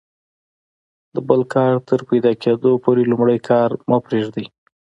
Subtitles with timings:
[1.15, 4.45] د بل کار تر پیدا کیدلو پوري لومړی کار مه پرېږئ!